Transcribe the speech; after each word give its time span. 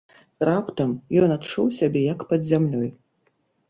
Раптам 0.49 0.95
ён 1.25 1.35
адчуў 1.37 1.71
сябе 1.79 2.05
як 2.13 2.19
пад 2.35 2.53
зямлёй. 2.53 2.95